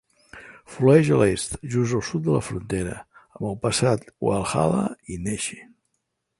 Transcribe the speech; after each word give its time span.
Flueix 0.75 1.11
a 1.15 1.17
l'est, 1.23 1.51
just 1.75 1.97
al 1.99 2.07
sud 2.07 2.25
de 2.29 2.33
la 2.37 2.41
frontera, 2.49 2.97
amb 3.19 3.47
el 3.53 3.61
passat 3.67 4.11
Walhalla 4.29 4.85
i 5.17 5.23
Neche. 5.29 5.63